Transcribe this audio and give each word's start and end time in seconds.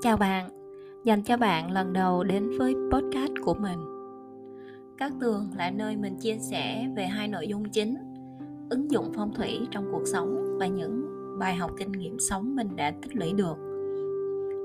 Chào 0.00 0.16
bạn, 0.16 0.50
dành 1.04 1.22
cho 1.22 1.36
bạn 1.36 1.70
lần 1.70 1.92
đầu 1.92 2.24
đến 2.24 2.50
với 2.58 2.74
podcast 2.92 3.32
của 3.44 3.54
mình. 3.54 3.78
Các 4.98 5.12
tường 5.20 5.50
là 5.56 5.70
nơi 5.70 5.96
mình 5.96 6.16
chia 6.16 6.36
sẻ 6.38 6.88
về 6.96 7.06
hai 7.06 7.28
nội 7.28 7.48
dung 7.48 7.68
chính, 7.68 7.96
ứng 8.70 8.90
dụng 8.90 9.12
phong 9.14 9.34
thủy 9.34 9.60
trong 9.70 9.88
cuộc 9.92 10.02
sống 10.06 10.58
và 10.58 10.66
những 10.66 11.06
bài 11.38 11.54
học 11.54 11.70
kinh 11.78 11.92
nghiệm 11.92 12.18
sống 12.18 12.56
mình 12.56 12.76
đã 12.76 12.92
tích 13.02 13.16
lũy 13.16 13.32
được. 13.32 13.56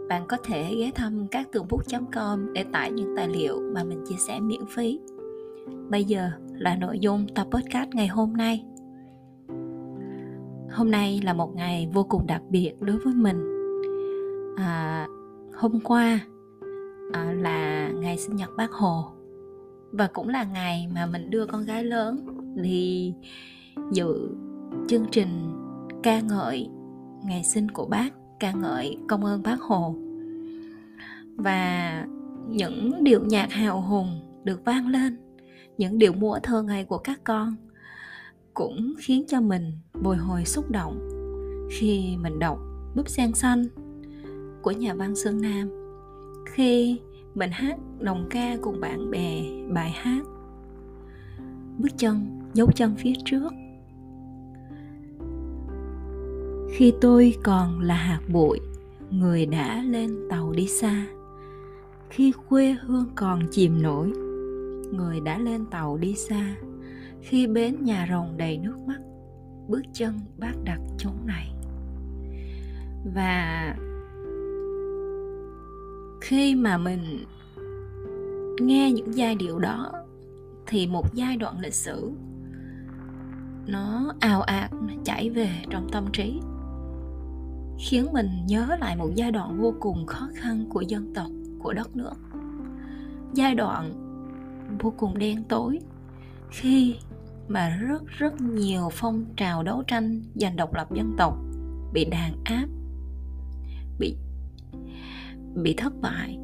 Bạn 0.09 0.25
có 0.27 0.37
thể 0.43 0.75
ghé 0.75 0.91
thăm 0.95 1.27
các 1.27 1.51
tường 1.51 1.67
bút.com 1.69 2.53
để 2.53 2.65
tải 2.73 2.91
những 2.91 3.13
tài 3.17 3.27
liệu 3.27 3.61
mà 3.73 3.83
mình 3.83 4.03
chia 4.07 4.17
sẻ 4.27 4.39
miễn 4.39 4.65
phí. 4.75 4.99
Bây 5.89 6.03
giờ 6.03 6.29
là 6.53 6.75
nội 6.75 6.99
dung 6.99 7.27
tập 7.35 7.47
podcast 7.51 7.89
ngày 7.93 8.07
hôm 8.07 8.33
nay. 8.33 8.65
Hôm 10.71 10.91
nay 10.91 11.21
là 11.23 11.33
một 11.33 11.55
ngày 11.55 11.89
vô 11.93 12.03
cùng 12.03 12.27
đặc 12.27 12.41
biệt 12.49 12.73
đối 12.79 12.97
với 12.97 13.13
mình. 13.13 13.51
À, 14.57 15.07
hôm 15.53 15.79
qua 15.83 16.19
à, 17.13 17.33
là 17.33 17.89
ngày 17.89 18.17
sinh 18.17 18.35
nhật 18.35 18.49
bác 18.57 18.71
hồ. 18.71 19.11
Và 19.91 20.07
cũng 20.13 20.29
là 20.29 20.43
ngày 20.43 20.87
mà 20.93 21.05
mình 21.05 21.29
đưa 21.29 21.45
con 21.45 21.65
gái 21.65 21.83
lớn 21.83 22.25
đi 22.55 23.13
dự 23.91 24.29
chương 24.87 25.05
trình 25.11 25.51
ca 26.03 26.21
ngợi 26.21 26.69
ngày 27.23 27.43
sinh 27.43 27.71
của 27.71 27.85
bác 27.85 28.09
ca 28.39 28.51
ngợi 28.51 28.97
công 29.07 29.25
ơn 29.25 29.43
bác 29.43 29.61
hồ. 29.61 29.95
Và 31.35 32.05
những 32.47 33.03
điệu 33.03 33.25
nhạc 33.25 33.51
hào 33.51 33.81
hùng 33.81 34.41
được 34.43 34.65
vang 34.65 34.87
lên 34.87 35.17
những 35.77 35.97
điệu 35.97 36.13
múa 36.13 36.39
thơ 36.43 36.61
ngày 36.61 36.85
của 36.85 36.97
các 36.97 37.19
con 37.23 37.55
cũng 38.53 38.93
khiến 38.99 39.23
cho 39.27 39.41
mình 39.41 39.71
bồi 40.01 40.17
hồi 40.17 40.45
xúc 40.45 40.71
động 40.71 41.09
khi 41.71 42.17
mình 42.21 42.39
đọc 42.39 42.59
búp 42.95 43.09
sen 43.09 43.33
xanh 43.33 43.65
của 44.61 44.71
nhà 44.71 44.93
văn 44.93 45.15
Sơn 45.15 45.41
Nam. 45.41 45.69
Khi 46.45 46.99
mình 47.35 47.49
hát 47.51 47.77
đồng 47.99 48.27
ca 48.29 48.57
cùng 48.61 48.79
bạn 48.79 49.11
bè 49.11 49.43
bài 49.73 49.91
hát 49.91 50.21
bước 51.77 51.89
chân, 51.97 52.41
dấu 52.53 52.71
chân 52.75 52.95
phía 52.97 53.13
trước. 53.25 53.53
Khi 56.71 56.93
tôi 57.01 57.35
còn 57.43 57.79
là 57.79 57.95
hạt 57.95 58.21
bụi, 58.27 58.59
người 59.09 59.45
đã 59.45 59.83
lên 59.83 60.15
tàu 60.29 60.51
đi 60.51 60.67
xa. 60.67 61.05
Khi 62.09 62.33
quê 62.49 62.75
hương 62.81 63.09
còn 63.15 63.43
chìm 63.51 63.81
nổi, 63.81 64.07
người 64.93 65.19
đã 65.19 65.39
lên 65.39 65.65
tàu 65.65 65.97
đi 65.97 66.15
xa. 66.15 66.55
Khi 67.21 67.47
bến 67.47 67.75
nhà 67.83 68.07
rồng 68.09 68.37
đầy 68.37 68.57
nước 68.57 68.77
mắt, 68.87 68.99
bước 69.67 69.81
chân 69.93 70.19
bác 70.37 70.53
đặt 70.63 70.79
chốn 70.97 71.13
này. 71.25 71.51
Và 73.15 73.75
khi 76.21 76.55
mà 76.55 76.77
mình 76.77 77.25
nghe 78.61 78.91
những 78.91 79.15
giai 79.15 79.35
điệu 79.35 79.59
đó, 79.59 79.91
thì 80.67 80.87
một 80.87 81.13
giai 81.13 81.37
đoạn 81.37 81.59
lịch 81.59 81.73
sử, 81.73 82.11
nó 83.67 84.13
ào 84.19 84.41
ạt, 84.41 84.73
nó 84.73 84.93
chảy 85.05 85.29
về 85.29 85.49
trong 85.69 85.87
tâm 85.91 86.05
trí, 86.13 86.39
khiến 87.79 88.13
mình 88.13 88.29
nhớ 88.47 88.77
lại 88.79 88.95
một 88.95 89.09
giai 89.15 89.31
đoạn 89.31 89.61
vô 89.61 89.73
cùng 89.79 90.05
khó 90.05 90.29
khăn 90.35 90.65
của 90.69 90.81
dân 90.81 91.13
tộc, 91.13 91.27
của 91.59 91.73
đất 91.73 91.95
nước. 91.95 92.15
Giai 93.33 93.55
đoạn 93.55 93.93
vô 94.79 94.93
cùng 94.97 95.17
đen 95.17 95.43
tối, 95.43 95.79
khi 96.49 96.95
mà 97.47 97.69
rất 97.69 98.07
rất 98.07 98.41
nhiều 98.41 98.89
phong 98.91 99.25
trào 99.37 99.63
đấu 99.63 99.83
tranh 99.87 100.21
giành 100.35 100.55
độc 100.55 100.73
lập 100.73 100.93
dân 100.93 101.13
tộc 101.17 101.37
bị 101.93 102.05
đàn 102.05 102.33
áp, 102.43 102.65
bị 103.99 104.15
bị 105.55 105.73
thất 105.73 105.93
bại. 106.01 106.37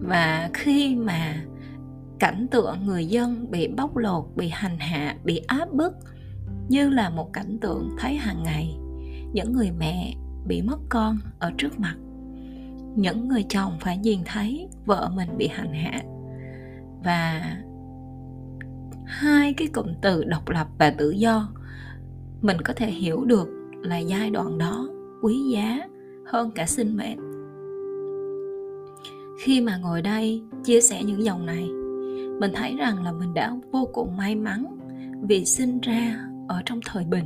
Và 0.00 0.50
khi 0.54 0.96
mà 0.96 1.44
cảnh 2.18 2.46
tượng 2.50 2.86
người 2.86 3.06
dân 3.06 3.50
bị 3.50 3.68
bóc 3.68 3.96
lột, 3.96 4.24
bị 4.36 4.48
hành 4.48 4.78
hạ, 4.78 5.16
bị 5.24 5.38
áp 5.46 5.72
bức 5.72 5.92
như 6.68 6.90
là 6.90 7.10
một 7.10 7.32
cảnh 7.32 7.58
tượng 7.60 7.90
thấy 7.98 8.14
hàng 8.14 8.42
ngày, 8.42 8.76
những 9.32 9.52
người 9.52 9.70
mẹ 9.78 10.14
bị 10.46 10.62
mất 10.62 10.78
con 10.88 11.18
ở 11.38 11.52
trước 11.58 11.80
mặt, 11.80 11.96
những 12.96 13.28
người 13.28 13.44
chồng 13.48 13.72
phải 13.80 13.98
nhìn 13.98 14.20
thấy 14.24 14.68
vợ 14.86 15.10
mình 15.14 15.28
bị 15.38 15.48
hành 15.48 15.72
hạ. 15.72 16.02
Và 17.04 17.56
hai 19.04 19.52
cái 19.52 19.68
cụm 19.68 19.86
từ 20.02 20.24
độc 20.24 20.48
lập 20.48 20.66
và 20.78 20.90
tự 20.90 21.10
do, 21.10 21.52
mình 22.40 22.56
có 22.64 22.72
thể 22.76 22.90
hiểu 22.90 23.24
được 23.24 23.48
là 23.82 23.98
giai 23.98 24.30
đoạn 24.30 24.58
đó 24.58 24.88
quý 25.22 25.50
giá 25.52 25.78
hơn 26.24 26.50
cả 26.50 26.66
sinh 26.66 26.96
mệnh. 26.96 27.18
Khi 29.38 29.60
mà 29.60 29.76
ngồi 29.76 30.02
đây 30.02 30.42
chia 30.64 30.80
sẻ 30.80 31.02
những 31.04 31.24
dòng 31.24 31.46
này, 31.46 31.68
mình 32.40 32.50
thấy 32.54 32.76
rằng 32.76 33.04
là 33.04 33.12
mình 33.12 33.34
đã 33.34 33.56
vô 33.70 33.88
cùng 33.92 34.16
may 34.16 34.36
mắn 34.36 34.78
vì 35.28 35.44
sinh 35.44 35.80
ra 35.80 36.28
ở 36.48 36.62
trong 36.66 36.80
thời 36.86 37.04
bình, 37.04 37.24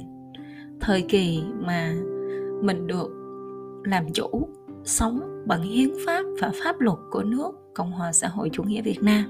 thời 0.81 1.03
kỳ 1.03 1.43
mà 1.61 1.95
mình 2.63 2.87
được 2.87 3.11
làm 3.85 4.05
chủ, 4.13 4.49
sống 4.85 5.45
bằng 5.47 5.63
hiến 5.63 5.91
pháp 6.07 6.23
và 6.41 6.53
pháp 6.65 6.81
luật 6.81 6.99
của 7.11 7.23
nước 7.23 7.75
cộng 7.75 7.93
hòa 7.93 8.13
xã 8.13 8.29
hội 8.29 8.51
chủ 8.53 8.63
nghĩa 8.63 8.83
việt 8.83 9.03
nam. 9.03 9.25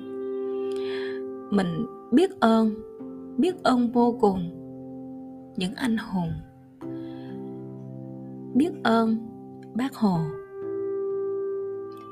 Mình 1.51 1.87
biết 2.13 2.31
ơn 2.41 2.75
biết 3.37 3.63
ơn 3.63 3.93
vô 3.93 4.19
cùng 4.21 4.51
những 5.57 5.75
anh 5.75 5.97
hùng, 5.97 6.33
biết 8.55 8.71
ơn 8.85 9.17
bác 9.77 9.95
hồ. 9.95 10.19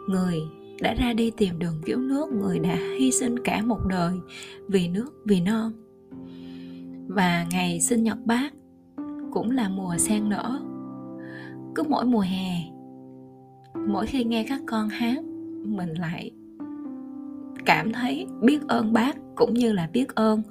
Người 0.08 0.40
đã 0.80 0.94
ra 0.94 1.12
đi 1.12 1.30
tìm 1.30 1.58
đường 1.58 1.80
cứu 1.84 1.98
nước, 1.98 2.32
người 2.32 2.58
đã 2.58 2.76
hy 2.98 3.10
sinh 3.10 3.38
cả 3.44 3.62
một 3.62 3.80
đời 3.88 4.14
vì 4.68 4.88
nước, 4.88 5.12
vì 5.24 5.40
non 5.40 5.72
và 7.08 7.46
ngày 7.50 7.80
sinh 7.80 8.02
nhật 8.02 8.18
bác 8.24 8.52
cũng 9.32 9.50
là 9.50 9.68
mùa 9.68 9.96
sen 9.98 10.28
nở. 10.28 10.60
Cứ 11.74 11.82
mỗi 11.88 12.04
mùa 12.04 12.20
hè, 12.20 12.54
mỗi 13.88 14.06
khi 14.06 14.24
nghe 14.24 14.46
các 14.48 14.60
con 14.66 14.88
hát, 14.88 15.24
mình 15.66 15.94
lại 15.98 16.30
cảm 17.66 17.92
thấy 17.92 18.26
biết 18.42 18.62
ơn 18.68 18.92
bác 18.92 19.16
cũng 19.34 19.54
như 19.54 19.72
là 19.72 19.90
biết 19.92 20.14
ơn 20.14 20.42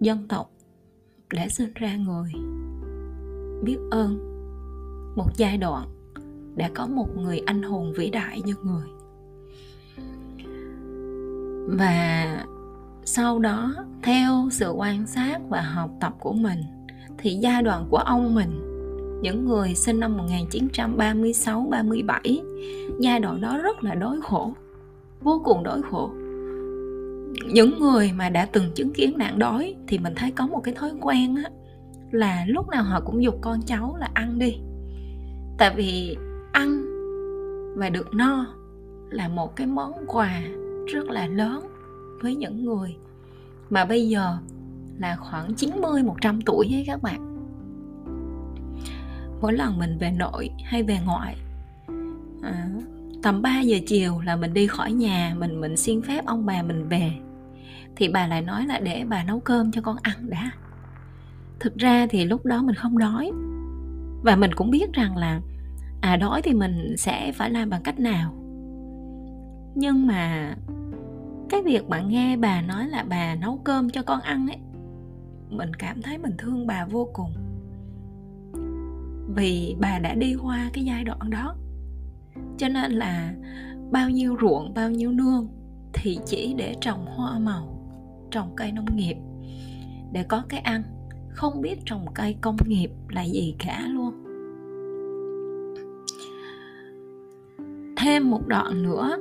dân 0.00 0.28
tộc 0.28 0.50
đã 1.34 1.48
sinh 1.48 1.70
ra 1.74 1.96
người. 1.96 2.32
Biết 3.64 3.78
ơn 3.90 4.31
một 5.16 5.28
giai 5.36 5.58
đoạn 5.58 5.88
đã 6.56 6.70
có 6.74 6.86
một 6.86 7.16
người 7.16 7.38
anh 7.46 7.62
hùng 7.62 7.92
vĩ 7.96 8.10
đại 8.10 8.42
như 8.44 8.54
người. 8.62 8.86
Và 11.78 12.46
sau 13.04 13.38
đó, 13.38 13.74
theo 14.02 14.48
sự 14.50 14.70
quan 14.70 15.06
sát 15.06 15.40
và 15.48 15.60
học 15.60 15.90
tập 16.00 16.14
của 16.20 16.32
mình, 16.32 16.58
thì 17.18 17.30
giai 17.30 17.62
đoạn 17.62 17.86
của 17.90 17.96
ông 17.96 18.34
mình, 18.34 18.50
những 19.22 19.44
người 19.44 19.74
sinh 19.74 20.00
năm 20.00 20.16
1936 20.16 21.66
37 21.70 22.42
giai 23.00 23.20
đoạn 23.20 23.40
đó 23.40 23.58
rất 23.62 23.84
là 23.84 23.94
đói 23.94 24.20
khổ, 24.22 24.52
vô 25.20 25.42
cùng 25.44 25.62
đói 25.62 25.82
khổ. 25.90 26.10
Những 27.52 27.80
người 27.80 28.12
mà 28.12 28.28
đã 28.28 28.46
từng 28.46 28.72
chứng 28.74 28.92
kiến 28.92 29.18
nạn 29.18 29.38
đói 29.38 29.74
thì 29.88 29.98
mình 29.98 30.12
thấy 30.16 30.30
có 30.30 30.46
một 30.46 30.60
cái 30.64 30.74
thói 30.74 30.90
quen 31.00 31.36
á, 31.36 31.50
là 32.10 32.44
lúc 32.48 32.68
nào 32.68 32.82
họ 32.82 33.00
cũng 33.00 33.22
dục 33.22 33.38
con 33.40 33.62
cháu 33.62 33.96
là 34.00 34.10
ăn 34.14 34.38
đi 34.38 34.56
tại 35.62 35.74
vì 35.76 36.16
ăn 36.52 36.84
và 37.76 37.88
được 37.88 38.14
no 38.14 38.46
là 39.10 39.28
một 39.28 39.56
cái 39.56 39.66
món 39.66 39.92
quà 40.06 40.42
rất 40.86 41.08
là 41.08 41.26
lớn 41.26 41.66
với 42.22 42.36
những 42.36 42.64
người 42.64 42.96
mà 43.70 43.84
bây 43.84 44.08
giờ 44.08 44.38
là 44.98 45.16
khoảng 45.16 45.54
90 45.54 46.02
100 46.02 46.40
tuổi 46.40 46.68
ấy 46.72 46.84
các 46.86 47.02
bạn. 47.02 47.38
Mỗi 49.40 49.52
lần 49.52 49.78
mình 49.78 49.98
về 49.98 50.10
nội 50.10 50.50
hay 50.64 50.82
về 50.82 50.98
ngoại 51.06 51.36
à, 52.42 52.68
tầm 53.22 53.42
3 53.42 53.60
giờ 53.60 53.78
chiều 53.86 54.20
là 54.20 54.36
mình 54.36 54.54
đi 54.54 54.66
khỏi 54.66 54.92
nhà 54.92 55.34
mình 55.38 55.60
mình 55.60 55.76
xin 55.76 56.02
phép 56.02 56.26
ông 56.26 56.46
bà 56.46 56.62
mình 56.62 56.88
về. 56.88 57.12
Thì 57.96 58.08
bà 58.08 58.26
lại 58.26 58.42
nói 58.42 58.66
là 58.66 58.80
để 58.80 59.04
bà 59.08 59.24
nấu 59.24 59.40
cơm 59.40 59.72
cho 59.72 59.80
con 59.80 59.96
ăn 60.02 60.30
đã. 60.30 60.50
Thực 61.60 61.76
ra 61.76 62.06
thì 62.10 62.24
lúc 62.24 62.46
đó 62.46 62.62
mình 62.62 62.74
không 62.74 62.98
đói. 62.98 63.30
Và 64.22 64.36
mình 64.36 64.54
cũng 64.54 64.70
biết 64.70 64.92
rằng 64.92 65.16
là 65.16 65.40
à 66.02 66.16
đói 66.16 66.42
thì 66.42 66.54
mình 66.54 66.96
sẽ 66.96 67.32
phải 67.32 67.50
làm 67.50 67.70
bằng 67.70 67.82
cách 67.82 68.00
nào? 68.00 68.32
Nhưng 69.74 70.06
mà 70.06 70.54
cái 71.48 71.62
việc 71.62 71.88
bạn 71.88 72.08
nghe 72.08 72.36
bà 72.36 72.62
nói 72.62 72.88
là 72.88 73.04
bà 73.08 73.34
nấu 73.34 73.60
cơm 73.64 73.90
cho 73.90 74.02
con 74.02 74.20
ăn 74.20 74.46
ấy, 74.46 74.58
mình 75.48 75.74
cảm 75.74 76.02
thấy 76.02 76.18
mình 76.18 76.32
thương 76.38 76.66
bà 76.66 76.84
vô 76.84 77.08
cùng. 77.12 77.32
Vì 79.34 79.76
bà 79.80 79.98
đã 79.98 80.14
đi 80.14 80.34
qua 80.42 80.70
cái 80.72 80.84
giai 80.84 81.04
đoạn 81.04 81.30
đó. 81.30 81.56
Cho 82.58 82.68
nên 82.68 82.92
là 82.92 83.34
bao 83.90 84.10
nhiêu 84.10 84.36
ruộng, 84.40 84.74
bao 84.74 84.90
nhiêu 84.90 85.12
nương 85.12 85.48
thì 85.92 86.18
chỉ 86.26 86.54
để 86.58 86.74
trồng 86.80 87.06
hoa 87.06 87.38
màu, 87.38 87.78
trồng 88.30 88.56
cây 88.56 88.72
nông 88.72 88.96
nghiệp 88.96 89.16
để 90.12 90.22
có 90.22 90.42
cái 90.48 90.60
ăn. 90.60 90.82
Không 91.28 91.60
biết 91.60 91.78
trồng 91.84 92.06
cây 92.14 92.36
công 92.40 92.56
nghiệp 92.66 92.90
là 93.08 93.22
gì 93.22 93.54
cả 93.58 93.86
luôn. 93.88 94.14
Thêm 98.02 98.30
một 98.30 98.46
đoạn 98.46 98.82
nữa. 98.82 99.16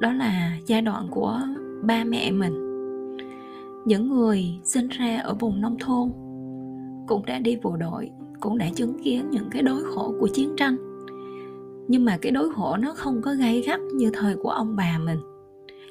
Đó 0.00 0.12
là 0.12 0.52
giai 0.66 0.82
đoạn 0.82 1.06
của 1.10 1.40
ba 1.82 2.04
mẹ 2.04 2.30
mình. 2.30 2.52
Những 3.84 4.08
người 4.08 4.44
sinh 4.64 4.88
ra 4.88 5.20
ở 5.24 5.34
vùng 5.34 5.60
nông 5.60 5.76
thôn 5.80 6.08
cũng 7.08 7.26
đã 7.26 7.38
đi 7.38 7.58
bộ 7.62 7.76
đội, 7.76 8.10
cũng 8.40 8.58
đã 8.58 8.66
chứng 8.74 9.02
kiến 9.02 9.30
những 9.30 9.50
cái 9.50 9.62
đối 9.62 9.82
khổ 9.84 10.14
của 10.20 10.28
chiến 10.28 10.54
tranh. 10.56 10.76
Nhưng 11.88 12.04
mà 12.04 12.18
cái 12.20 12.32
đối 12.32 12.52
khổ 12.52 12.76
nó 12.76 12.92
không 12.96 13.22
có 13.22 13.34
gay 13.34 13.62
gắt 13.66 13.80
như 13.94 14.10
thời 14.14 14.36
của 14.36 14.50
ông 14.50 14.76
bà 14.76 14.98
mình, 15.04 15.18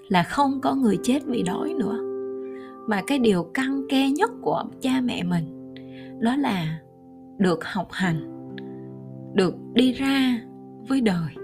là 0.08 0.24
không 0.24 0.62
có 0.62 0.76
người 0.76 0.98
chết 1.04 1.20
vì 1.26 1.44
đói 1.44 1.74
nữa. 1.74 2.00
Mà 2.88 3.02
cái 3.08 3.20
điều 3.20 3.44
căng 3.44 3.82
ke 3.90 4.10
nhất 4.10 4.32
của 4.42 4.64
cha 4.82 5.02
mẹ 5.04 5.24
mình, 5.24 5.74
đó 6.20 6.36
là 6.36 6.80
được 7.38 7.66
học 7.66 7.88
hành, 7.92 8.52
được 9.34 9.56
đi 9.74 9.92
ra 9.92 10.42
với 10.88 11.02
đời 11.02 11.39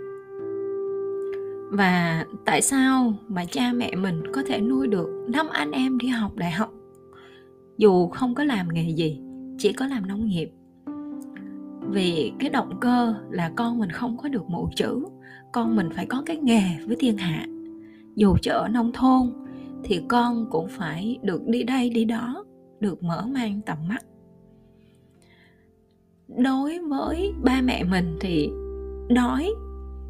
và 1.75 2.25
tại 2.45 2.61
sao 2.61 3.13
mà 3.27 3.45
cha 3.45 3.73
mẹ 3.73 3.95
mình 3.95 4.23
có 4.33 4.43
thể 4.47 4.61
nuôi 4.61 4.87
được 4.87 5.25
năm 5.29 5.47
anh 5.51 5.71
em 5.71 5.97
đi 5.97 6.07
học 6.07 6.35
đại 6.35 6.51
học? 6.51 6.73
Dù 7.77 8.07
không 8.07 8.35
có 8.35 8.43
làm 8.43 8.67
nghề 8.73 8.89
gì, 8.89 9.21
chỉ 9.57 9.73
có 9.73 9.87
làm 9.87 10.07
nông 10.07 10.25
nghiệp. 10.25 10.51
Vì 11.89 12.33
cái 12.39 12.49
động 12.49 12.77
cơ 12.81 13.15
là 13.29 13.51
con 13.55 13.79
mình 13.79 13.89
không 13.89 14.17
có 14.17 14.29
được 14.29 14.49
mụ 14.49 14.69
chữ, 14.75 15.05
con 15.51 15.75
mình 15.75 15.89
phải 15.95 16.05
có 16.05 16.23
cái 16.25 16.37
nghề 16.37 16.63
với 16.87 16.95
thiên 16.99 17.17
hạ. 17.17 17.47
Dù 18.15 18.35
cho 18.41 18.53
ở 18.53 18.67
nông 18.67 18.91
thôn, 18.91 19.33
thì 19.83 20.01
con 20.07 20.47
cũng 20.51 20.67
phải 20.69 21.19
được 21.23 21.47
đi 21.47 21.63
đây 21.63 21.89
đi 21.89 22.05
đó, 22.05 22.45
được 22.79 23.03
mở 23.03 23.25
mang 23.33 23.61
tầm 23.65 23.77
mắt. 23.87 24.05
Đối 26.27 26.79
với 26.79 27.33
ba 27.43 27.61
mẹ 27.61 27.83
mình 27.83 28.17
thì 28.19 28.49
đói 29.09 29.49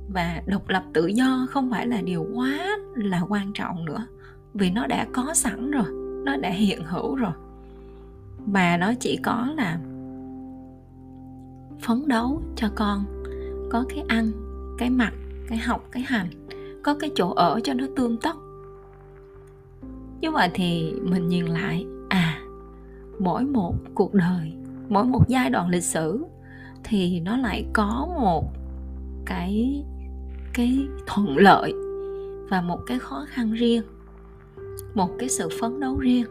và 0.10 0.42
độc 0.46 0.70
lập 0.70 0.84
tự 0.94 1.08
do 1.08 1.48
không 1.50 1.70
phải 1.72 1.88
là 1.88 2.02
điều 2.02 2.28
quá 2.34 2.78
là 2.96 3.22
quan 3.30 3.54
trọng 3.54 3.86
nữa, 3.86 4.08
vì 4.54 4.72
nó 4.72 4.88
đã 4.88 5.08
có 5.14 5.34
sẵn 5.34 5.72
rồi, 5.72 5.86
nó 6.26 6.38
đã 6.38 6.50
hiện 6.50 6.84
hữu 6.84 7.16
rồi. 7.16 7.32
Mà 8.46 8.78
nó 8.78 8.94
chỉ 9.00 9.20
có 9.24 9.48
là 9.56 9.80
phấn 11.82 12.08
đấu 12.08 12.42
cho 12.56 12.70
con, 12.76 13.06
có 13.72 13.86
cái 13.90 14.04
ăn, 14.08 14.32
cái 14.78 14.90
mặc, 14.90 15.14
cái 15.48 15.58
học, 15.58 15.88
cái 15.92 16.04
hành, 16.04 16.28
có 16.84 16.96
cái 17.00 17.10
chỗ 17.16 17.34
ở 17.34 17.60
cho 17.64 17.74
nó 17.74 17.86
tươm 17.96 18.18
tất. 18.18 18.36
Như 20.22 20.32
vậy 20.32 20.50
thì 20.54 20.94
mình 21.04 21.28
nhìn 21.28 21.46
lại 21.46 21.86
à 22.10 22.42
mỗi 23.20 23.44
một 23.44 23.76
cuộc 23.96 24.14
đời, 24.14 24.54
mỗi 24.90 25.06
một 25.06 25.28
giai 25.28 25.50
đoạn 25.50 25.70
lịch 25.70 25.84
sử 25.84 26.26
thì 26.84 27.20
nó 27.20 27.38
lại 27.38 27.66
có 27.74 28.08
một 28.20 28.52
cái 29.26 29.84
cái 30.56 30.88
thuận 31.08 31.38
lợi 31.38 31.74
và 32.50 32.62
một 32.62 32.80
cái 32.86 33.00
khó 33.00 33.26
khăn 33.30 33.54
riêng 33.54 33.84
một 34.96 35.10
cái 35.20 35.30
sự 35.30 35.50
phấn 35.62 35.80
đấu 35.80 35.98
riêng. 36.00 36.26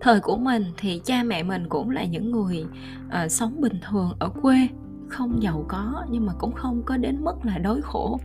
Thời 0.00 0.20
của 0.20 0.36
mình 0.36 0.64
thì 0.76 1.00
cha 1.04 1.22
mẹ 1.22 1.42
mình 1.42 1.68
cũng 1.68 1.90
là 1.90 2.04
những 2.04 2.30
người 2.30 2.66
à, 3.10 3.28
sống 3.28 3.60
bình 3.60 3.78
thường 3.88 4.12
ở 4.18 4.28
quê 4.42 4.68
không 5.08 5.42
giàu 5.42 5.64
có 5.68 6.04
nhưng 6.10 6.26
mà 6.26 6.32
cũng 6.38 6.52
không 6.52 6.82
có 6.86 6.96
đến 6.96 7.24
mức 7.24 7.34
là 7.42 7.58
đói 7.58 7.80
khổ 7.82 8.20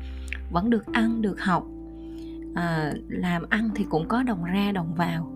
vẫn 0.51 0.69
được 0.69 0.85
ăn 0.93 1.21
được 1.21 1.41
học. 1.41 1.67
À, 2.55 2.93
làm 3.07 3.43
ăn 3.49 3.69
thì 3.75 3.85
cũng 3.89 4.07
có 4.07 4.23
đồng 4.23 4.43
ra 4.43 4.71
đồng 4.71 4.93
vào. 4.95 5.33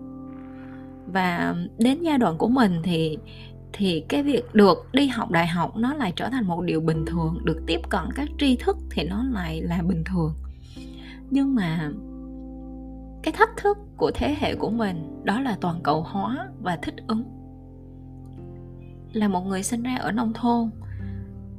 Và 1.12 1.54
đến 1.78 2.02
giai 2.02 2.18
đoạn 2.18 2.38
của 2.38 2.48
mình 2.48 2.72
thì 2.82 3.18
thì 3.72 4.04
cái 4.08 4.22
việc 4.22 4.54
được 4.54 4.88
đi 4.92 5.06
học 5.06 5.30
đại 5.30 5.46
học 5.46 5.76
nó 5.76 5.94
lại 5.94 6.12
trở 6.16 6.28
thành 6.28 6.46
một 6.46 6.62
điều 6.62 6.80
bình 6.80 7.04
thường, 7.06 7.38
được 7.44 7.62
tiếp 7.66 7.80
cận 7.88 8.02
các 8.14 8.28
tri 8.38 8.56
thức 8.56 8.76
thì 8.90 9.04
nó 9.04 9.24
lại 9.24 9.62
là 9.62 9.82
bình 9.82 10.04
thường. 10.04 10.34
Nhưng 11.30 11.54
mà 11.54 11.90
cái 13.22 13.32
thách 13.32 13.56
thức 13.56 13.78
của 13.96 14.10
thế 14.14 14.36
hệ 14.38 14.54
của 14.54 14.70
mình, 14.70 15.20
đó 15.24 15.40
là 15.40 15.56
toàn 15.60 15.80
cầu 15.82 16.02
hóa 16.02 16.48
và 16.62 16.76
thích 16.76 16.94
ứng. 17.06 17.24
Là 19.12 19.28
một 19.28 19.46
người 19.46 19.62
sinh 19.62 19.82
ra 19.82 19.96
ở 19.96 20.12
nông 20.12 20.32
thôn, 20.32 20.70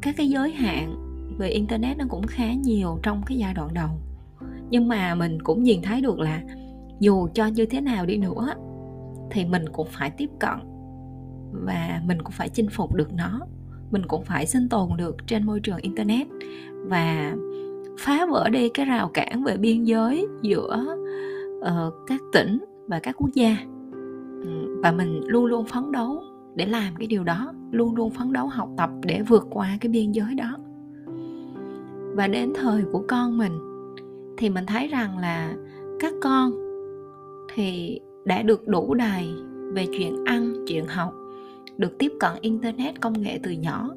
các 0.02 0.16
cái 0.18 0.30
giới 0.30 0.52
hạn 0.52 0.96
về 1.38 1.50
internet 1.50 1.98
nó 1.98 2.06
cũng 2.10 2.28
khá 2.28 2.54
nhiều 2.54 3.00
trong 3.04 3.22
cái 3.26 3.38
giai 3.38 3.54
đoạn 3.54 3.74
đầu. 3.74 3.90
Nhưng 4.70 4.88
mà 4.88 5.16
mình 5.16 5.42
cũng 5.42 5.64
nhìn 5.64 5.82
thấy 5.82 6.02
được 6.02 6.20
là 6.20 6.42
dù 7.00 7.28
cho 7.34 7.48
như 7.48 7.66
thế 7.66 7.82
nào 7.82 8.06
đi 8.06 8.18
nữa, 8.18 8.54
thì 9.32 9.46
mình 9.46 9.70
cũng 9.70 9.88
phải 9.92 10.10
tiếp 10.10 10.30
cận 10.40 10.60
và 11.52 12.02
mình 12.08 12.22
cũng 12.22 12.32
phải 12.32 12.50
chinh 12.50 12.70
phục 12.70 12.96
được 12.96 13.14
nó. 13.14 13.40
Mình 13.92 14.06
cũng 14.08 14.24
phải 14.24 14.46
sinh 14.46 14.70
tồn 14.70 14.90
được 14.98 15.16
trên 15.28 15.46
môi 15.46 15.60
trường 15.60 15.78
internet. 15.78 16.28
Và 16.86 17.36
phá 18.00 18.26
vỡ 18.32 18.50
đi 18.50 18.70
cái 18.70 18.86
rào 18.86 19.10
cản 19.14 19.44
về 19.44 19.58
biên 19.58 19.84
giới 19.84 20.28
giữa 20.42 20.96
uh, 21.60 21.94
các 22.08 22.22
tỉnh 22.34 22.60
và 22.88 23.00
các 23.00 23.16
quốc 23.18 23.30
gia. 23.34 23.58
Và 24.84 24.92
mình 24.92 25.22
luôn 25.28 25.46
luôn 25.46 25.66
phấn 25.66 25.92
đấu 25.92 26.24
để 26.56 26.66
làm 26.66 26.96
cái 26.96 27.08
điều 27.08 27.24
đó 27.24 27.54
luôn 27.72 27.96
luôn 27.96 28.12
phấn 28.12 28.34
đấu 28.34 28.48
học 28.48 28.70
tập 28.78 28.90
để 29.04 29.22
vượt 29.22 29.48
qua 29.50 29.78
cái 29.82 29.90
biên 29.90 30.12
giới 30.12 30.36
đó. 30.36 30.58
Và 32.16 32.28
đến 32.28 32.54
thời 32.56 32.84
của 32.92 33.04
con 33.08 33.38
mình 33.38 33.60
thì 34.38 34.50
mình 34.50 34.66
thấy 34.66 34.88
rằng 34.88 35.18
là 35.18 35.54
các 36.00 36.14
con 36.22 36.52
thì 37.54 38.00
đã 38.26 38.42
được 38.42 38.68
đủ 38.68 38.94
đầy 38.94 39.28
về 39.74 39.88
chuyện 39.98 40.26
ăn 40.26 40.54
chuyện 40.68 40.86
học 40.86 41.14
được 41.80 41.98
tiếp 42.00 42.12
cận 42.20 42.32
internet 42.42 43.02
công 43.02 43.22
nghệ 43.22 43.40
từ 43.44 43.52
nhỏ. 43.52 43.90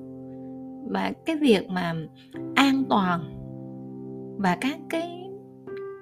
Và 0.91 1.13
cái 1.27 1.37
việc 1.37 1.69
mà 1.69 1.95
an 2.55 2.85
toàn 2.89 3.21
và 4.39 4.59
các 4.61 4.79
cái 4.89 5.31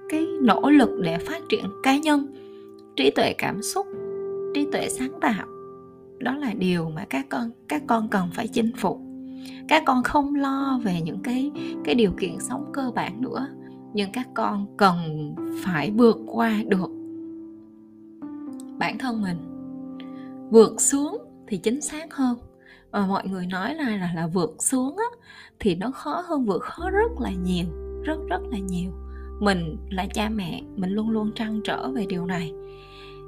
cái 0.08 0.26
nỗ 0.42 0.70
lực 0.70 0.90
để 1.02 1.18
phát 1.18 1.42
triển 1.48 1.64
cá 1.82 1.98
nhân, 1.98 2.26
trí 2.96 3.10
tuệ 3.10 3.34
cảm 3.38 3.62
xúc, 3.62 3.86
trí 4.54 4.66
tuệ 4.72 4.88
sáng 4.88 5.12
tạo, 5.20 5.46
đó 6.18 6.36
là 6.36 6.54
điều 6.58 6.90
mà 6.90 7.04
các 7.10 7.26
con 7.28 7.50
các 7.68 7.82
con 7.86 8.08
cần 8.08 8.28
phải 8.32 8.48
chinh 8.48 8.70
phục. 8.76 9.00
Các 9.68 9.82
con 9.86 10.02
không 10.02 10.34
lo 10.34 10.80
về 10.84 11.00
những 11.00 11.18
cái 11.22 11.50
cái 11.84 11.94
điều 11.94 12.10
kiện 12.18 12.40
sống 12.40 12.64
cơ 12.72 12.90
bản 12.94 13.22
nữa, 13.22 13.48
nhưng 13.94 14.12
các 14.12 14.28
con 14.34 14.66
cần 14.76 14.96
phải 15.64 15.90
vượt 15.90 16.18
qua 16.26 16.54
được 16.66 16.90
bản 18.78 18.98
thân 18.98 19.22
mình, 19.22 19.36
vượt 20.50 20.80
xuống 20.80 21.18
thì 21.50 21.58
chính 21.58 21.80
xác 21.80 22.14
hơn. 22.14 22.38
Và 22.90 23.06
mọi 23.06 23.28
người 23.28 23.46
nói 23.46 23.74
là 23.74 23.96
là, 23.96 24.12
là 24.14 24.26
vượt 24.26 24.54
xuống 24.58 24.96
á, 24.96 25.18
thì 25.60 25.74
nó 25.74 25.90
khó 25.90 26.22
hơn 26.28 26.44
vượt 26.44 26.62
khó 26.62 26.90
rất 26.90 27.20
là 27.20 27.30
nhiều 27.30 27.66
rất 28.04 28.16
rất 28.28 28.40
là 28.50 28.58
nhiều. 28.58 28.90
Mình 29.40 29.76
là 29.90 30.06
cha 30.14 30.28
mẹ 30.28 30.62
mình 30.76 30.90
luôn 30.90 31.10
luôn 31.10 31.32
trăn 31.34 31.60
trở 31.64 31.90
về 31.90 32.06
điều 32.08 32.26
này. 32.26 32.52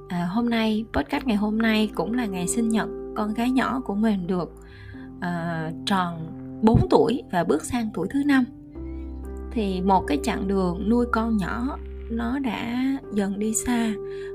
À, 0.08 0.24
hôm 0.30 0.50
nay 0.50 0.84
podcast 0.92 1.24
ngày 1.24 1.36
hôm 1.36 1.58
nay 1.58 1.90
cũng 1.94 2.14
là 2.14 2.26
ngày 2.26 2.48
sinh 2.48 2.68
nhật 2.68 2.88
con 3.14 3.34
gái 3.34 3.50
nhỏ 3.50 3.80
của 3.84 3.94
mình 3.94 4.26
được 4.26 4.52
à, 5.20 5.70
tròn 5.86 6.26
4 6.62 6.86
tuổi 6.90 7.22
và 7.32 7.44
bước 7.44 7.64
sang 7.64 7.90
tuổi 7.94 8.08
thứ 8.10 8.22
năm. 8.26 8.44
Thì 9.50 9.80
một 9.80 10.04
cái 10.06 10.18
chặng 10.22 10.48
đường 10.48 10.88
nuôi 10.88 11.06
con 11.12 11.36
nhỏ 11.36 11.78
nó 12.10 12.38
đã 12.38 12.84
dần 13.14 13.38
đi 13.38 13.54
xa 13.54 13.92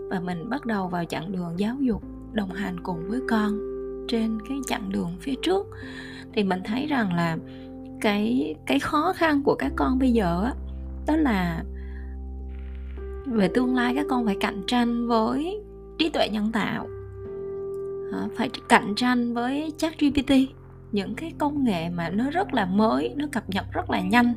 và 0.09 0.19
mình 0.19 0.49
bắt 0.49 0.65
đầu 0.65 0.87
vào 0.87 1.05
chặng 1.05 1.31
đường 1.31 1.53
giáo 1.57 1.75
dục 1.79 2.03
đồng 2.33 2.51
hành 2.51 2.79
cùng 2.83 3.09
với 3.09 3.19
con 3.29 3.76
trên 4.07 4.37
cái 4.49 4.57
chặng 4.67 4.89
đường 4.89 5.11
phía 5.19 5.33
trước, 5.41 5.67
thì 6.33 6.43
mình 6.43 6.59
thấy 6.65 6.87
rằng 6.87 7.13
là 7.13 7.37
cái 8.01 8.55
cái 8.65 8.79
khó 8.79 9.13
khăn 9.15 9.43
của 9.43 9.55
các 9.55 9.71
con 9.75 9.99
bây 9.99 10.11
giờ 10.11 10.43
á, 10.43 10.53
đó 11.07 11.15
là 11.15 11.63
về 13.25 13.49
tương 13.53 13.75
lai 13.75 13.95
các 13.95 14.05
con 14.09 14.25
phải 14.25 14.35
cạnh 14.39 14.63
tranh 14.67 15.07
với 15.07 15.61
trí 15.97 16.09
tuệ 16.09 16.29
nhân 16.29 16.51
tạo. 16.51 16.87
Phải 18.37 18.49
cạnh 18.69 18.93
tranh 18.95 19.33
với 19.33 19.73
chat 19.77 19.99
gpt 19.99 20.31
những 20.91 21.15
cái 21.15 21.33
công 21.37 21.63
nghệ 21.63 21.89
mà 21.89 22.09
nó 22.09 22.29
rất 22.29 22.53
là 22.53 22.65
mới, 22.65 23.13
nó 23.15 23.25
cập 23.31 23.49
nhật 23.49 23.65
rất 23.71 23.89
là 23.89 24.01
nhanh 24.01 24.33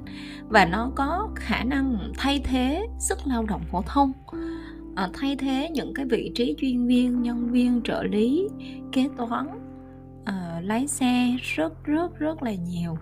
và 0.48 0.64
nó 0.64 0.90
có 0.94 1.28
khả 1.34 1.64
năng 1.64 2.12
thay 2.18 2.40
thế 2.44 2.86
sức 2.98 3.18
lao 3.26 3.44
động 3.48 3.62
phổ 3.70 3.82
thông 3.86 4.12
à, 5.00 5.10
thay 5.12 5.36
thế 5.36 5.70
những 5.72 5.94
cái 5.94 6.06
vị 6.06 6.32
trí 6.34 6.54
chuyên 6.58 6.86
viên 6.86 7.22
nhân 7.22 7.52
viên 7.52 7.82
trợ 7.82 8.02
lý 8.02 8.48
kế 8.92 9.08
toán 9.16 9.46
à, 10.24 10.60
lái 10.64 10.86
xe 10.88 11.36
rất 11.40 11.84
rất 11.84 12.18
rất 12.18 12.42
là 12.42 12.54
nhiều. 12.54 12.98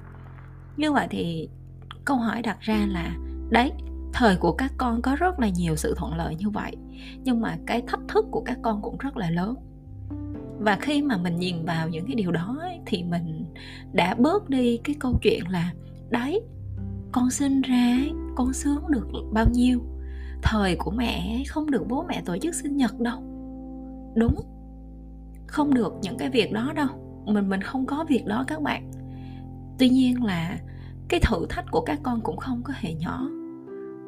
Như 0.76 0.92
vậy 0.92 1.06
thì 1.10 1.48
câu 2.04 2.16
hỏi 2.16 2.42
đặt 2.42 2.60
ra 2.60 2.86
là 2.88 3.16
đấy 3.50 3.72
thời 4.12 4.36
của 4.36 4.52
các 4.52 4.72
con 4.76 5.02
có 5.02 5.16
rất 5.16 5.40
là 5.40 5.48
nhiều 5.48 5.76
sự 5.76 5.94
thuận 5.96 6.14
lợi 6.14 6.34
như 6.34 6.50
vậy 6.50 6.76
nhưng 7.24 7.40
mà 7.40 7.56
cái 7.66 7.82
thách 7.86 8.00
thức 8.08 8.26
của 8.30 8.40
các 8.40 8.58
con 8.62 8.82
cũng 8.82 8.98
rất 8.98 9.16
là 9.16 9.30
lớn. 9.30 9.54
Và 10.58 10.78
khi 10.80 11.02
mà 11.02 11.16
mình 11.16 11.36
nhìn 11.36 11.64
vào 11.64 11.88
những 11.88 12.06
cái 12.06 12.14
điều 12.14 12.32
đó 12.32 12.56
ấy, 12.60 12.78
thì 12.86 13.02
mình 13.02 13.44
đã 13.92 14.14
bớt 14.14 14.48
đi 14.48 14.80
cái 14.84 14.96
câu 15.00 15.18
chuyện 15.22 15.48
là 15.48 15.72
đấy 16.10 16.40
con 17.12 17.30
sinh 17.30 17.62
ra 17.62 17.98
con 18.36 18.52
sướng 18.52 18.82
được 18.88 19.06
bao 19.32 19.46
nhiêu? 19.52 19.80
Thời 20.42 20.76
của 20.76 20.90
mẹ 20.90 21.42
không 21.48 21.70
được 21.70 21.84
bố 21.88 22.04
mẹ 22.08 22.22
tổ 22.24 22.38
chức 22.38 22.54
sinh 22.54 22.76
nhật 22.76 23.00
đâu. 23.00 23.18
Đúng. 24.16 24.34
Không 25.46 25.74
được 25.74 25.94
những 26.02 26.18
cái 26.18 26.30
việc 26.30 26.52
đó 26.52 26.72
đâu. 26.76 26.88
Mình 27.26 27.48
mình 27.48 27.60
không 27.62 27.86
có 27.86 28.04
việc 28.08 28.26
đó 28.26 28.44
các 28.46 28.62
bạn. 28.62 28.90
Tuy 29.78 29.88
nhiên 29.88 30.24
là 30.24 30.58
cái 31.08 31.20
thử 31.20 31.46
thách 31.48 31.64
của 31.70 31.80
các 31.80 32.00
con 32.02 32.20
cũng 32.20 32.36
không 32.36 32.62
có 32.64 32.72
hề 32.76 32.94
nhỏ. 32.94 33.28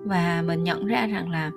Và 0.04 0.42
mình 0.46 0.64
nhận 0.64 0.86
ra 0.86 1.06
rằng 1.06 1.30
là 1.30 1.50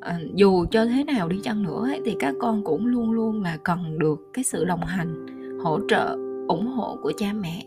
ờ, 0.00 0.14
dù 0.34 0.66
cho 0.70 0.86
thế 0.86 1.04
nào 1.04 1.28
đi 1.28 1.40
chăng 1.42 1.62
nữa 1.62 1.84
ấy, 1.86 2.00
thì 2.04 2.16
các 2.18 2.34
con 2.40 2.64
cũng 2.64 2.86
luôn 2.86 3.10
luôn 3.10 3.42
là 3.42 3.58
cần 3.64 3.98
được 3.98 4.20
cái 4.32 4.44
sự 4.44 4.64
đồng 4.64 4.84
hành 4.84 5.26
hỗ 5.64 5.78
trợ 5.88 6.16
ủng 6.48 6.66
hộ 6.66 6.98
của 7.02 7.12
cha 7.16 7.32
mẹ. 7.32 7.64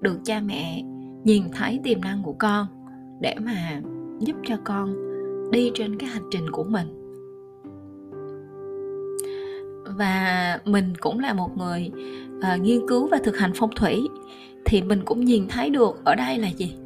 Được 0.00 0.18
cha 0.24 0.40
mẹ 0.40 0.82
nhìn 1.24 1.42
thấy 1.52 1.80
tiềm 1.84 2.00
năng 2.00 2.22
của 2.22 2.34
con 2.38 2.66
để 3.20 3.34
mà 3.40 3.80
giúp 4.20 4.36
cho 4.46 4.56
con 4.64 5.07
đi 5.50 5.70
trên 5.74 5.98
cái 5.98 6.08
hành 6.08 6.22
trình 6.30 6.50
của 6.50 6.64
mình. 6.64 6.86
Và 9.98 10.60
mình 10.64 10.92
cũng 11.00 11.18
là 11.18 11.32
một 11.32 11.58
người 11.58 11.90
uh, 12.38 12.60
nghiên 12.60 12.88
cứu 12.88 13.06
và 13.06 13.18
thực 13.24 13.36
hành 13.36 13.52
phong 13.54 13.70
thủy 13.76 14.08
thì 14.64 14.82
mình 14.82 15.00
cũng 15.04 15.24
nhìn 15.24 15.46
thấy 15.48 15.70
được 15.70 16.04
ở 16.04 16.14
đây 16.14 16.38
là 16.38 16.48
gì? 16.48 16.76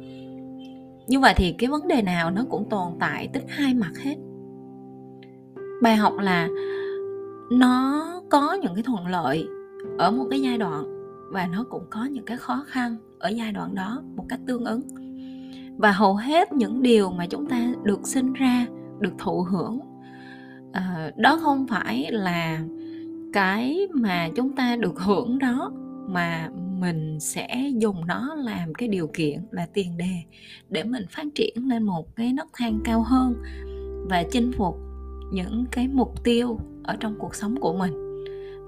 Như 1.07 1.19
vậy 1.19 1.33
thì 1.37 1.55
cái 1.57 1.69
vấn 1.69 1.87
đề 1.87 2.01
nào 2.01 2.31
nó 2.31 2.45
cũng 2.49 2.69
tồn 2.69 2.93
tại 2.99 3.29
tích 3.33 3.45
hai 3.47 3.73
mặt 3.73 3.91
hết. 4.03 4.15
Bài 5.81 5.95
học 5.95 6.13
là 6.19 6.49
nó 7.51 8.05
có 8.29 8.53
những 8.53 8.75
cái 8.75 8.83
thuận 8.83 9.07
lợi 9.07 9.47
ở 9.97 10.11
một 10.11 10.25
cái 10.29 10.41
giai 10.41 10.57
đoạn 10.57 10.83
và 11.31 11.47
nó 11.47 11.65
cũng 11.69 11.83
có 11.89 12.05
những 12.05 12.25
cái 12.25 12.37
khó 12.37 12.63
khăn 12.67 12.95
ở 13.19 13.29
giai 13.29 13.51
đoạn 13.51 13.75
đó 13.75 14.01
một 14.15 14.25
cách 14.29 14.39
tương 14.47 14.65
ứng 14.65 14.81
và 15.77 15.91
hầu 15.91 16.15
hết 16.15 16.53
những 16.53 16.81
điều 16.81 17.09
mà 17.09 17.27
chúng 17.27 17.49
ta 17.49 17.73
được 17.83 18.07
sinh 18.07 18.33
ra, 18.33 18.65
được 18.99 19.13
thụ 19.17 19.41
hưởng 19.41 19.79
ờ, 20.73 21.11
đó 21.17 21.39
không 21.41 21.67
phải 21.67 22.11
là 22.11 22.59
cái 23.33 23.87
mà 23.93 24.29
chúng 24.35 24.55
ta 24.55 24.75
được 24.75 24.99
hưởng 24.99 25.39
đó, 25.39 25.71
mà 26.07 26.49
mình 26.79 27.19
sẽ 27.19 27.71
dùng 27.77 28.07
nó 28.07 28.35
làm 28.35 28.73
cái 28.73 28.89
điều 28.89 29.07
kiện 29.07 29.39
là 29.51 29.67
tiền 29.73 29.97
đề 29.97 30.15
để 30.69 30.83
mình 30.83 31.05
phát 31.09 31.25
triển 31.35 31.67
lên 31.67 31.83
một 31.83 32.15
cái 32.15 32.33
nấc 32.33 32.47
thang 32.53 32.79
cao 32.83 33.03
hơn 33.03 33.35
và 34.09 34.23
chinh 34.31 34.51
phục 34.57 34.79
những 35.31 35.65
cái 35.71 35.87
mục 35.87 36.23
tiêu 36.23 36.59
ở 36.83 36.95
trong 36.99 37.15
cuộc 37.19 37.35
sống 37.35 37.59
của 37.59 37.73
mình. 37.73 37.93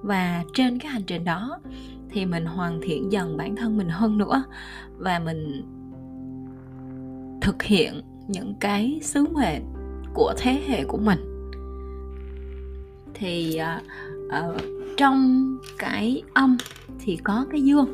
Và 0.01 0.43
trên 0.53 0.79
cái 0.79 0.91
hành 0.91 1.03
trình 1.07 1.23
đó 1.23 1.59
thì 2.09 2.25
mình 2.25 2.45
hoàn 2.45 2.79
thiện 2.83 3.11
dần 3.11 3.37
bản 3.37 3.55
thân 3.55 3.77
mình 3.77 3.89
hơn 3.89 4.17
nữa 4.17 4.43
và 4.97 5.19
mình 5.19 5.63
thực 7.45 7.63
hiện 7.63 8.01
những 8.27 8.53
cái 8.59 8.99
sứ 9.03 9.25
mệnh 9.27 9.63
của 10.13 10.33
thế 10.37 10.61
hệ 10.67 10.83
của 10.83 10.97
mình. 10.97 11.49
Thì 13.13 13.59
uh, 13.77 13.83
uh, 14.27 14.61
trong 14.97 15.45
cái 15.77 16.23
âm 16.33 16.57
thì 16.99 17.17
có 17.23 17.45
cái 17.51 17.61
dương. 17.61 17.87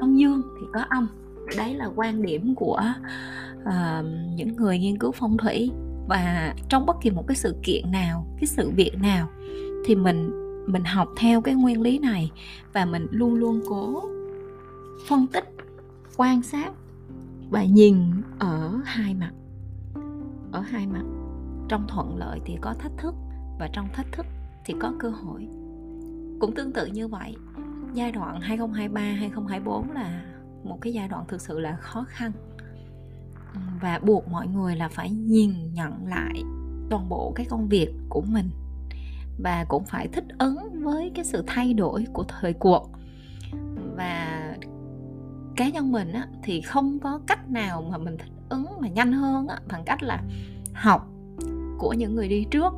Trong 0.00 0.18
dương 0.18 0.42
thì 0.60 0.66
có 0.72 0.84
âm. 0.88 1.08
Đấy 1.56 1.74
là 1.74 1.90
quan 1.96 2.22
điểm 2.22 2.54
của 2.54 2.82
uh, 3.62 4.04
những 4.34 4.56
người 4.56 4.78
nghiên 4.78 4.98
cứu 4.98 5.12
phong 5.12 5.36
thủy. 5.36 5.70
Và 6.08 6.54
trong 6.68 6.86
bất 6.86 6.96
kỳ 7.02 7.10
một 7.10 7.24
cái 7.28 7.36
sự 7.36 7.54
kiện 7.62 7.92
nào 7.92 8.26
cái 8.36 8.46
sự 8.46 8.70
việc 8.76 8.92
nào 9.02 9.28
thì 9.84 9.94
mình 9.94 10.30
mình 10.66 10.84
học 10.84 11.08
theo 11.16 11.40
cái 11.40 11.54
nguyên 11.54 11.80
lý 11.80 11.98
này. 11.98 12.32
Và 12.72 12.84
mình 12.84 13.06
luôn 13.10 13.34
luôn 13.34 13.60
cố 13.68 14.02
phân 15.08 15.26
tích 15.26 15.48
quan 16.16 16.42
sát 16.42 16.72
và 17.52 17.64
nhìn 17.64 18.22
ở 18.38 18.80
hai 18.84 19.14
mặt. 19.14 19.32
Ở 20.52 20.60
hai 20.60 20.86
mặt, 20.86 21.04
trong 21.68 21.86
thuận 21.88 22.16
lợi 22.16 22.40
thì 22.44 22.56
có 22.60 22.74
thách 22.74 22.92
thức 22.98 23.14
và 23.58 23.68
trong 23.72 23.88
thách 23.92 24.12
thức 24.12 24.26
thì 24.64 24.74
có 24.80 24.92
cơ 24.98 25.08
hội. 25.10 25.48
Cũng 26.40 26.54
tương 26.54 26.72
tự 26.72 26.86
như 26.86 27.08
vậy, 27.08 27.36
giai 27.94 28.12
đoạn 28.12 28.40
2023 28.40 29.00
2024 29.00 29.90
là 29.90 30.22
một 30.64 30.78
cái 30.80 30.92
giai 30.92 31.08
đoạn 31.08 31.24
thực 31.28 31.40
sự 31.40 31.58
là 31.58 31.76
khó 31.76 32.04
khăn. 32.08 32.32
Và 33.80 33.98
buộc 33.98 34.28
mọi 34.28 34.46
người 34.46 34.76
là 34.76 34.88
phải 34.88 35.10
nhìn 35.10 35.72
nhận 35.72 36.06
lại 36.06 36.42
toàn 36.90 37.08
bộ 37.08 37.32
cái 37.34 37.46
công 37.50 37.68
việc 37.68 37.88
của 38.08 38.22
mình. 38.28 38.50
Và 39.38 39.64
cũng 39.68 39.84
phải 39.84 40.08
thích 40.08 40.24
ứng 40.38 40.84
với 40.84 41.12
cái 41.14 41.24
sự 41.24 41.44
thay 41.46 41.74
đổi 41.74 42.06
của 42.12 42.24
thời 42.28 42.52
cuộc 42.52 42.90
cá 45.56 45.68
nhân 45.68 45.92
mình 45.92 46.12
á, 46.12 46.26
thì 46.42 46.60
không 46.60 46.98
có 46.98 47.20
cách 47.26 47.50
nào 47.50 47.82
mà 47.90 47.98
mình 47.98 48.16
thích 48.18 48.32
ứng 48.48 48.66
mà 48.80 48.88
nhanh 48.88 49.12
hơn 49.12 49.48
á, 49.48 49.58
bằng 49.68 49.82
cách 49.86 50.02
là 50.02 50.22
học 50.74 51.08
của 51.78 51.92
những 51.92 52.14
người 52.14 52.28
đi 52.28 52.46
trước 52.50 52.72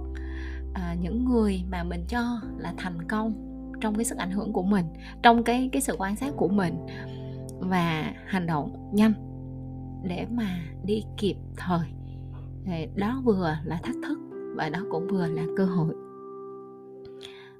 à, 0.75 0.97
những 1.01 1.25
người 1.25 1.63
mà 1.71 1.85
mình 1.85 2.05
cho 2.09 2.41
là 2.59 2.75
thành 2.77 3.09
công 3.09 3.33
trong 3.81 3.95
cái 3.95 4.05
sức 4.05 4.19
ảnh 4.19 4.31
hưởng 4.31 4.53
của 4.53 4.63
mình 4.63 4.85
trong 5.23 5.45
cái 5.45 5.69
cái 5.73 5.83
sự 5.83 5.97
quan 5.99 6.17
sát 6.17 6.33
của 6.37 6.49
mình 6.49 6.75
và 7.59 8.13
hành 8.27 8.47
động 8.47 8.91
nhanh 8.93 9.13
để 10.03 10.27
mà 10.31 10.59
đi 10.85 11.05
kịp 11.17 11.37
thời. 11.57 11.89
Thì 12.65 12.89
đó 12.97 13.21
vừa 13.25 13.57
là 13.65 13.81
thách 13.83 13.97
thức 14.09 14.19
và 14.57 14.69
đó 14.69 14.81
cũng 14.91 15.09
vừa 15.09 15.27
là 15.27 15.43
cơ 15.57 15.65
hội. 15.65 15.95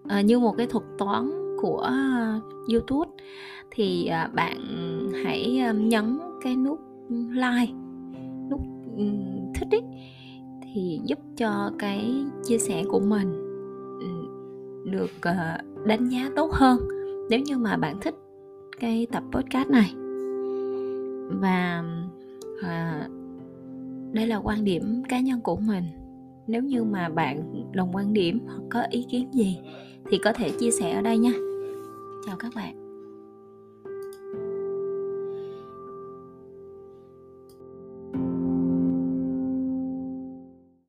À, 0.09 0.21
như 0.21 0.39
một 0.39 0.55
cái 0.57 0.67
thuật 0.67 0.85
toán 0.99 1.31
của 1.61 1.91
youtube 2.73 3.04
thì 3.75 4.07
à, 4.07 4.31
bạn 4.35 4.57
hãy 5.25 5.59
à, 5.59 5.73
nhấn 5.73 6.19
cái 6.43 6.57
nút 6.57 6.81
like 7.31 7.73
nút 8.51 8.61
ừ, 8.97 9.05
thích 9.55 9.69
ý 9.71 9.79
thì 10.63 11.01
giúp 11.05 11.19
cho 11.37 11.71
cái 11.79 12.25
chia 12.45 12.59
sẻ 12.59 12.85
của 12.89 13.01
mình 13.01 13.33
ừ, 14.01 14.09
được 14.91 15.11
à, 15.21 15.63
đánh 15.87 16.09
giá 16.09 16.31
tốt 16.37 16.53
hơn 16.53 16.79
nếu 17.31 17.41
như 17.41 17.59
mà 17.59 17.77
bạn 17.77 18.01
thích 18.01 18.15
cái 18.81 19.07
tập 19.13 19.23
podcast 19.33 19.69
này. 19.69 19.95
Và 21.41 21.85
à, 22.63 23.09
đây 24.13 24.27
là 24.27 24.37
quan 24.37 24.65
điểm 24.65 25.03
cá 25.09 25.21
nhân 25.21 25.41
của 25.41 25.57
mình. 25.57 25.85
Nếu 26.47 26.63
như 26.63 26.85
mà 26.85 27.09
bạn 27.09 27.65
đồng 27.73 27.93
quan 27.93 28.13
điểm 28.13 28.41
hoặc 28.47 28.63
có 28.71 28.83
ý 28.91 29.07
kiến 29.11 29.29
gì 29.33 29.59
thì 30.11 30.19
có 30.19 30.33
thể 30.33 30.51
chia 30.59 30.71
sẻ 30.71 30.93
ở 30.93 31.03
đây 31.03 31.19
nha. 31.19 31.33
Chào 32.27 32.37
các 32.37 32.53
bạn. 32.57 32.84